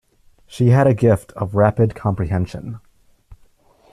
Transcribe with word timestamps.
She 0.47 0.69
had 0.69 0.87
a 0.87 0.95
gift 0.95 1.31
of 1.33 1.53
rapid 1.53 1.93
comprehension. 1.93 2.79